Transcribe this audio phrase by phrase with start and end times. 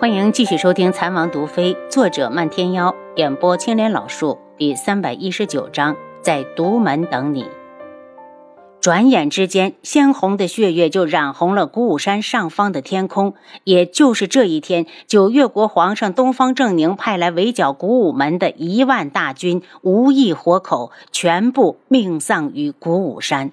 [0.00, 7.46] 欢迎继续收听《残王毒妃》，作者漫天妖，演播青莲老树，第三百一十九章，在独门等你。
[8.80, 13.34] 转眼之间，鲜红的血月就染红了鼓舞山上方的天空。
[13.62, 23.52] 也就是这一天，九月国皇上东方正宁派来围剿鼓舞门的一万大军，无一活口，全部命丧于鼓舞山。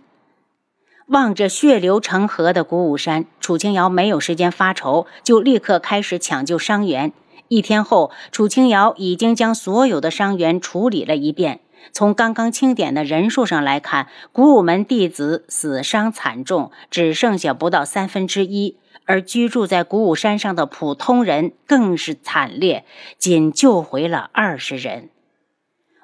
[1.08, 7.12] 望着血流成河的鼓舞山，楚清瑶没有时间发愁，就立刻开始抢救伤员。
[7.48, 11.60] 一天后，楚清瑶已经将所有的伤员处理了一遍。
[11.92, 18.78] 从刚刚清点的人数上来看，古武门弟子死伤惨重，只剩下不到三分之一。
[19.06, 22.86] 而居住在古武山上的普通人更是惨烈，
[23.18, 25.10] 仅救回了二十人。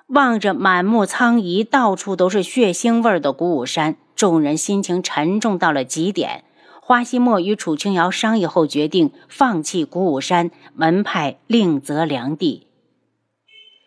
[0.07, 6.43] 望着满目苍夷、到处都是血腥味的古武山，众人心情沉重到了极点。
[6.81, 12.67] 花希墨与楚清瑶商议后，决定放弃古武山，门派另择良地。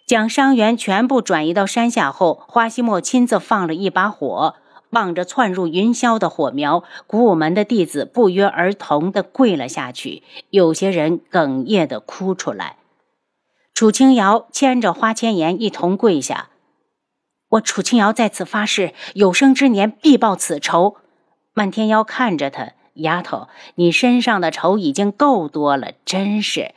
[0.07, 4.55] 将伤员全部转移到山下后，花希墨亲自放了一把火，
[4.91, 12.77] 望着窜入云霄的火苗，古武门的弟子不约而同地跪了下去，有些人哽咽地哭出来。
[13.73, 16.50] 楚清瑶牵着花千颜一同跪下
[17.51, 20.97] ：“我楚清瑶在此发誓，有生之年必报此仇。”
[21.55, 26.73] 漫天妖看着他：“丫头，你身上的仇已经够多了，真是。”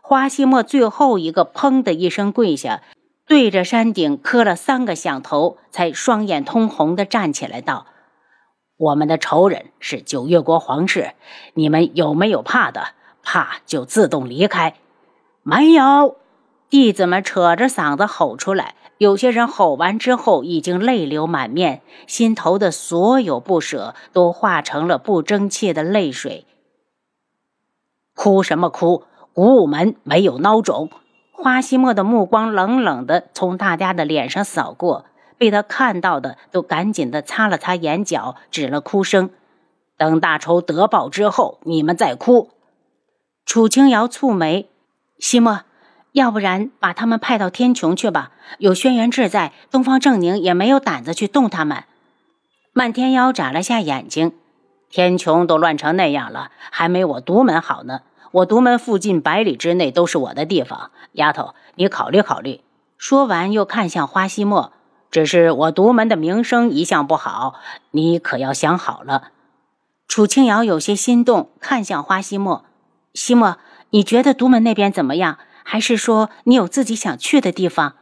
[0.00, 2.82] 花希墨最后一个砰的一声跪下，
[3.26, 7.86] 对着山顶磕了三个响头，才双眼通红的站起来道
[8.76, 11.12] ：“我们的仇人是九月国皇室，
[11.54, 12.88] 你们有没有怕的？
[13.22, 14.74] 怕就自动离开。”
[15.42, 16.16] 没有，
[16.68, 18.74] 弟子们扯着嗓子吼出来。
[18.98, 26.46] 有些人吼完之后已经泪流满面，心头的所有不舍都化成了不争气的泪水。
[28.14, 29.04] 哭什么哭？
[29.32, 30.90] 古武门没有孬种。
[31.32, 35.04] 花希墨的目光冷冷的从大家的脸上扫过，
[35.36, 39.30] 被他看到的都赶紧的擦了擦眼角，止了哭声。
[39.96, 42.50] 等大仇得报之后，你们再哭。
[43.44, 44.68] 楚清瑶蹙眉
[45.18, 45.62] ：“希墨，
[46.14, 48.30] 要不然把他们派到天穹去吧？
[48.58, 51.82] 有轩辕志在，东方正宁也没有胆子去动他们。”
[52.72, 54.32] 漫天妖眨了下眼睛
[54.88, 62.60] ：“天穹都乱成那样了，还没我独门好呢。”我独门附近百里之内都是我的地方，丫头，你考虑考虑。
[62.96, 64.72] 说完，又看向花希墨，
[65.10, 67.54] 只是我独门的名声一向不好，
[67.90, 69.30] 你可要想好了。
[70.08, 72.64] 楚清瑶有些心动，看向花希墨，
[73.14, 73.56] 希墨，
[73.90, 75.38] 你觉得独门那边怎么样？
[75.64, 77.94] 还是说你有自己想去的地方？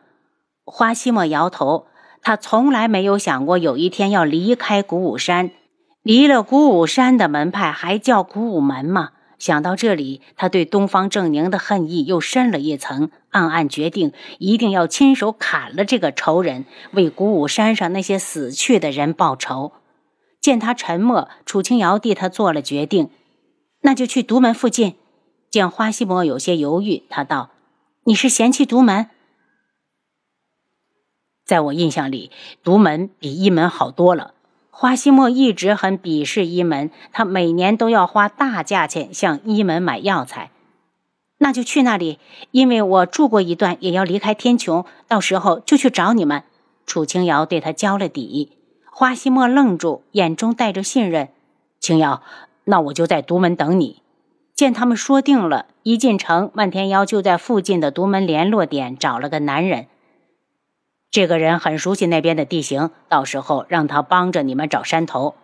[0.65, 1.87] 花希墨摇头，
[2.21, 5.51] 他从来没有想过有一天要离开古武山，
[6.03, 9.13] 离了古武山的门派还叫古武门吗？
[9.39, 19.73] 想到这里，他对东方正宁的恨意又深了一层，暗暗决定一定要亲手砍了这个仇人，为古武山上那些死去的人报仇。
[20.41, 23.11] 见他沉默，楚清瑶替他做了决定，
[23.81, 24.95] 那就去独门附近。
[25.53, 27.51] 见花希墨有些犹豫，他道
[28.05, 29.11] ：“你是嫌弃独门？
[31.45, 32.31] 在我印象里，
[32.65, 34.33] 独门比一门好多了。”
[34.73, 40.51] 花希墨一直很鄙视一门，他每年都要花大价钱向一门买药材。
[41.37, 42.19] 那就去那里，
[42.53, 46.45] 因为我住过一段，也要离开天穹，到时候就去找你们。
[46.87, 48.57] 楚清瑶对他交了底。
[48.91, 51.29] 花希墨愣住，眼中带着信任。
[51.79, 52.23] 清瑶，
[52.65, 54.01] 那我就在独门等你。
[54.55, 59.87] 见他们说定了，一进城，漫天妖就在附近的独门联络点找了个男人。
[61.11, 65.35] 这个人很熟悉那边的地形，到时候让他帮着你们找山头。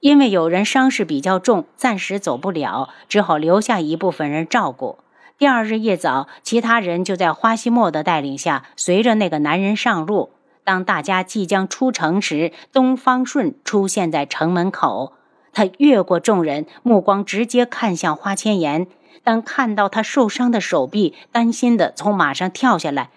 [0.00, 4.98] 因为有人伤势比较重，暂时走不了，只好留下一部分人照顾。
[5.38, 10.30] 第二日一早，其他人就在花希墨的带领下，随着那个男人上路。
[10.64, 15.14] 当大家即将出城时，东方顺出现在城门口。
[15.52, 18.86] 他越过众人，目光直接看向花千颜。
[19.22, 23.10] 当看到他受伤的手臂，担心的从马上跳下来：“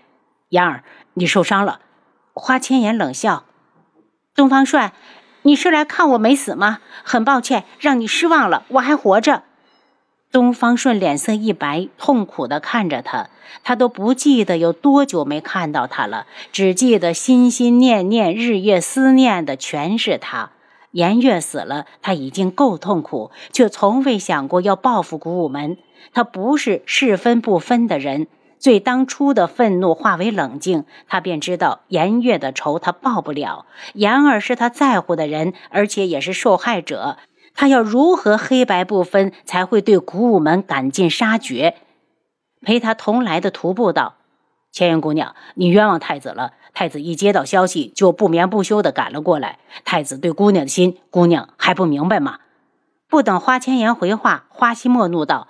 [0.50, 0.83] 妍儿。”
[1.15, 1.80] 你受伤了，
[2.33, 3.45] 花千颜冷笑
[4.35, 4.94] ：“东方帅，
[5.44, 6.80] 你是来看我没死吗？
[7.03, 9.44] 很抱歉让你失望了，我还活着。”
[10.31, 13.30] 东方顺脸色一白，痛苦地看着他。
[13.63, 20.50] 他都不记得有多久没看到他了，只记得心心念念、日夜思念的全是他。
[20.94, 25.78] 颜月死了，他已经够痛苦，却从未想过要报复古武门。
[26.13, 28.28] 他不是是分不分的人。
[28.60, 33.66] 最当初的愤怒化为冷静，他便知道颜月的仇他报不了。
[33.94, 37.18] 颜儿是他在乎的人，而且也是受害者。
[37.54, 41.75] 他要如何黑白不分，才会对古武门赶尽杀绝？
[42.62, 44.16] 陪他同来的徒步道
[44.73, 46.53] ：“千言姑娘，你冤枉太子了。
[46.73, 49.59] 太子一接到消息，就不眠不休地赶了过来。
[49.85, 52.39] 太子对姑娘的心，姑娘还不明白吗？”
[53.07, 55.47] 不等花千颜回话，花希墨怒道：“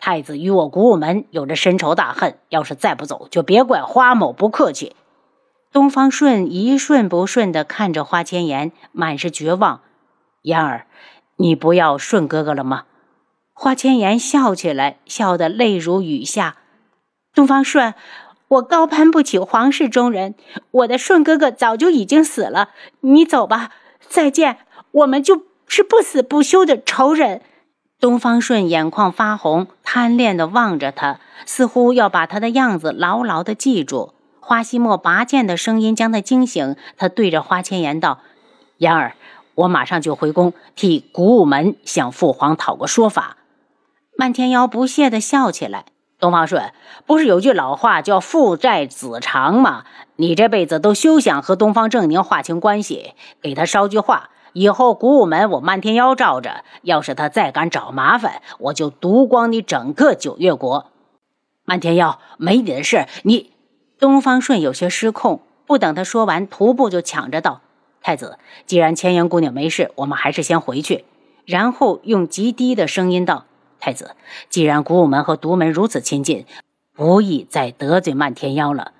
[0.00, 4.96] 太子与我古武门有着深仇大恨，要是再不走，就别怪花某不客气。”
[5.72, 9.82] 东方顺一顺不顺地看着花千颜，满是绝望。
[10.42, 10.88] 言儿，
[11.36, 12.86] 你不要顺哥哥了吗？
[13.52, 16.56] 花千颜笑起来，笑得泪如雨下。
[17.32, 17.94] 东方顺，
[18.54, 20.34] 我高攀不起皇室中人，
[20.70, 22.70] 我的顺哥哥早就已经死了。
[23.00, 23.70] 你走吧，
[24.08, 24.58] 再见，
[24.92, 27.40] 我们就是不死不休的仇人。
[27.98, 34.12] 东方顺眼眶发红，贪恋地望着他，似乎要把他的样子牢牢地记住。
[34.40, 38.20] 花希墨拔剑的声音将他惊醒，他对着花千颜道
[38.78, 39.14] ：“言儿。”
[39.56, 43.36] 我马上就回宫，替古武门向父皇讨个说法。
[44.16, 45.84] 漫天妖不屑地笑起来
[46.24, 46.72] ：“东方顺，
[47.04, 49.84] 不是有句老话叫‘父债子偿’吗？
[50.16, 53.12] 你这辈子都休想和东方正宁划清关系。
[53.42, 60.86] 给他捎句话，以后古武门我漫天妖罩着，要是他再敢找麻烦，我就毒光你整个九月国。”
[61.66, 63.04] 漫天妖，没你的事。
[63.24, 63.50] 你，
[63.98, 67.60] 东方顺有些失控，不等他说完，徒步就抢着道。
[68.00, 71.04] 太子，既然千言姑娘没事，我们还是先回去。
[71.44, 73.44] 然后用极低的声音道
[73.84, 74.12] ：“太子，
[74.48, 76.46] 既然古武门和独门如此亲近，
[76.94, 78.92] 不宜再得罪漫天妖了。”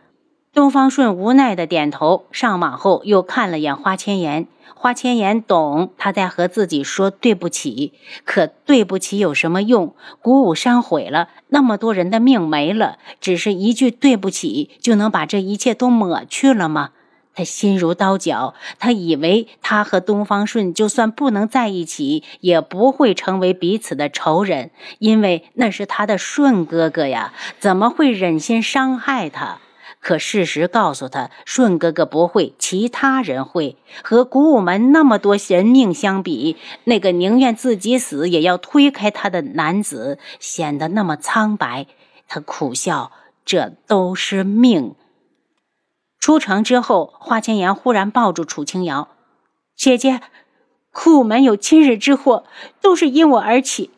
[0.53, 4.47] 东方顺无奈的点头，上马后又看了眼花千颜。
[4.75, 7.95] 花千颜懂他在和自己说对不起，
[8.27, 9.95] 可对不起有什么用？
[10.21, 16.91] 古武山毁了，那么多人的命没了，只是一句对不起就能把这一切都抹去了吗？
[17.35, 29.59] 他心如刀绞，他以为他和东方顺就算不能在一起，也不会成为彼此的仇人，因为那是他的顺哥哥呀，怎么会忍心伤害他？
[30.01, 33.79] 可事实告诉他，顺哥哥不会，其他人会。
[34.03, 41.87] 和古武门那么多人命相比，那个宁愿自己死也要推开他的男子，显得那么苍白。
[42.29, 43.13] 他苦笑，
[43.47, 44.95] 这都是命。
[46.25, 49.09] 出城之后，花千颜忽然抱住楚清瑶
[49.77, 50.23] ：“姐姐，
[50.91, 52.45] 库门有今日之祸，
[52.81, 53.91] 都是因我而起，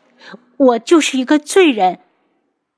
[0.57, 1.99] 我就是一个罪人。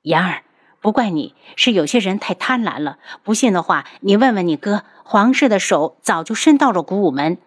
[0.03, 0.43] 言儿，
[0.81, 2.99] 不怪你，是有些人太贪婪了。
[3.23, 7.39] 不信的话，你问问你哥，皇室的手早就伸到了古武门。”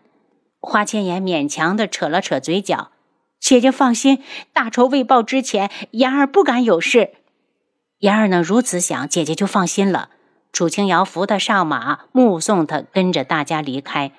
[0.58, 2.90] 花千颜勉强的扯了扯嘴角
[3.38, 4.20] ：“姐姐放心，
[4.52, 7.12] 大仇未报之前，言儿不敢有事。
[7.98, 10.08] 言儿能如此想，姐姐就放心了。”
[10.52, 14.12] 楚清瑶扶他上马，目送他跟着大家离开。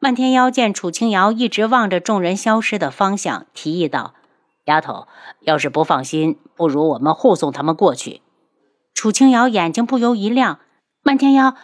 [0.00, 4.14] 漫天妖见楚清瑶一直望着众人消失的方向，提议道
[4.64, 5.06] ：“丫头，
[5.40, 8.22] 要是不放心，不如我们护送他们过去。”
[8.94, 10.58] 楚清瑶眼睛不由一亮
[11.04, 11.54] ：“漫天妖，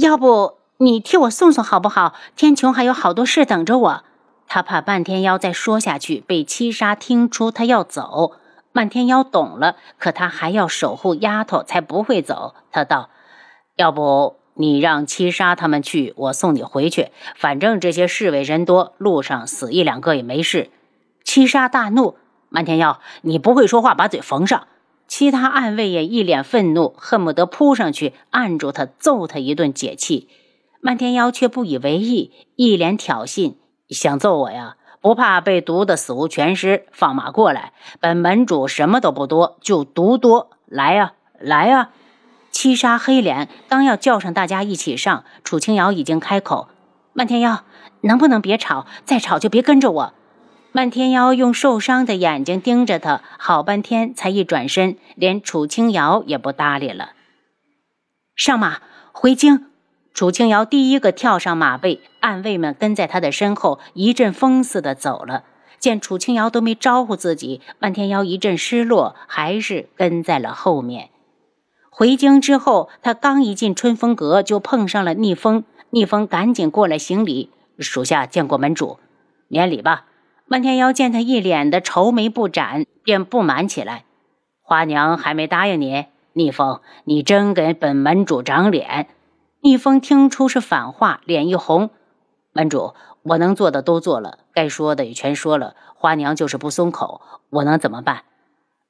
[0.00, 2.14] 要不你替我送送好不好？
[2.34, 4.04] 天穹还有好多事等着我。”
[4.48, 8.32] 他怕漫天妖再说下去被七杀听出他要走。
[8.72, 12.54] 漫天妖懂了，可他还要守护丫头，才不会走。
[12.70, 13.10] 他道。
[13.76, 17.08] 要不你让七杀他们去，我送你回去。
[17.34, 20.70] 反正这些侍卫人多，路上死一两个也没事。
[21.24, 22.16] 七杀大怒
[22.50, 24.66] ：“漫天妖，你不会说话，把嘴缝上！”
[25.08, 30.28] 其他暗卫也一脸愤怒，恨不得扑上去按住他，揍他一顿解气。
[30.80, 33.54] 漫天妖却不以为意，一脸挑衅
[33.88, 34.76] ：“想揍我呀？
[35.00, 36.86] 不怕被毒得死无全尸？
[36.92, 37.72] 放马过来！
[38.00, 40.50] 本门主什么都不多，就毒多。
[40.66, 41.90] 来呀，来呀！”
[42.52, 46.68] 七杀黑脸刚要叫上大家一起上，楚清瑶已经开口
[47.12, 47.64] ：“漫天妖，
[48.02, 48.86] 能不能别吵？
[49.04, 50.14] 再吵就别跟着我。”
[50.70, 57.10] 漫天妖用受伤的眼睛盯着他，好半天才一转身，连楚清瑶也不搭理了。
[58.36, 58.78] 上马
[59.12, 59.66] 回京。
[60.14, 65.44] 楚清瑶第一个跳上马背，暗卫们跟在他的身后，一阵风似的走了。
[65.78, 71.08] 见楚清瑶都没招呼自己，漫天妖一阵失落，还是跟在了后面。
[71.94, 75.64] 回京之后，他刚一进春风阁，就碰上了逆风。
[75.90, 78.98] 逆风赶紧过来行礼：“属下见过门主，
[79.48, 80.06] 免礼吧。”
[80.48, 84.04] 漫天妖见他一脸的愁眉不展，便不满起来
[84.64, 89.08] ：“花娘还没答应你，逆风，你真给本门主长脸！”
[89.60, 91.90] 逆风听出是反话，脸一红
[92.54, 97.20] ：“门主，我能做的都做了，该说的也全说了，花娘就是不松口，
[97.50, 98.22] 我能怎么办？”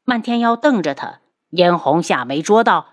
[0.07, 1.19] 漫天妖瞪着他。
[1.53, 2.87] 嫣红下没捉到，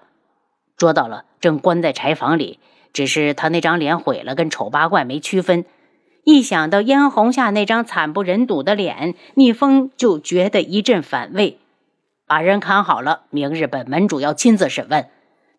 [0.75, 2.59] 捉到了，正关在柴房里。
[2.91, 5.63] 只是他那张脸毁了，跟丑八怪没区分。
[6.25, 11.57] 一想到嫣红下那张惨不忍睹的脸，逆风就觉得一阵反胃。
[12.27, 15.07] 把人看好了，明日本门主要亲自审问。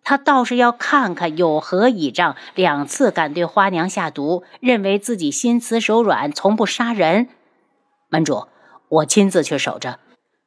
[0.04, 7.28] 他倒是要看看有何倚仗，两次敢对花娘下毒，认为自己心慈手软，从不杀人。
[8.08, 8.46] 门主，
[8.88, 9.98] 我亲自去守着。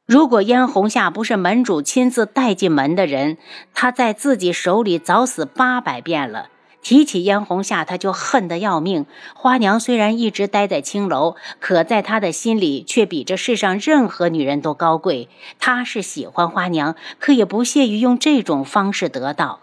[0.05, 3.37] 如果燕红夏不是门主亲自带进门的人，
[3.73, 6.49] 他在自己手里早死八百遍了。
[6.81, 9.05] 提起燕红夏，他就恨得要命。
[9.33, 15.29] 花娘虽然一直待在青楼，可在他的心里却比这世上任何女人都高贵。
[15.61, 19.61] 他是喜欢花娘，可也不屑于用这种方式得到。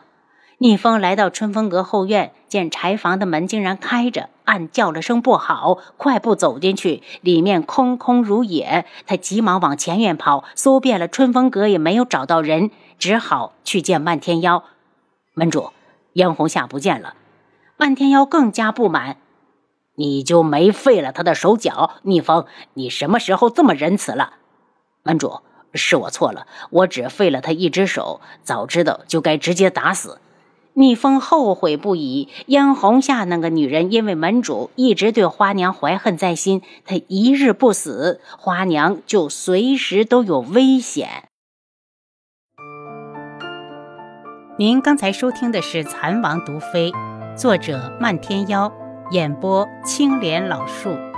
[0.57, 8.85] 逆风来到春风阁后院，见柴房的门竟然开着，暗叫了声不好，快步走进去，里面空空如也。
[9.07, 14.65] 他急忙往前院跑，搜遍了春风阁也没有找到人，只好去见漫天妖
[15.35, 15.71] 门主。
[16.15, 17.15] 燕红夏不见了，
[17.77, 19.19] 漫天妖更加不满，
[19.95, 21.93] 你就没废了他的手脚？
[22.03, 24.33] 逆风，你什么时候这么仁慈了？
[25.05, 25.43] 门主，
[25.75, 30.21] 是我错了，我只废了他一只手，早知道就该直接打死。
[30.75, 32.29] 逆风后悔不已。
[32.47, 41.25] 嫣红下那个女人，因为门主一直对花娘怀恨在心，她一日不死，花娘就随时都有危险。
[44.59, 46.93] 您刚才收听的是《蚕王毒妃》，
[47.37, 48.71] 作者漫天妖，
[49.11, 51.10] 演播青莲老树。